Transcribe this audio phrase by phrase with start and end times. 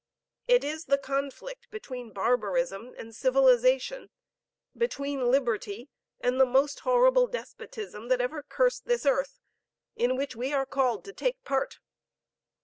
[0.47, 4.09] It is the conflict between barbarism and civilization,
[4.75, 9.39] between liberty and the most horrible despotism that ever cursed this earth,
[9.95, 11.77] in which we are called to take part.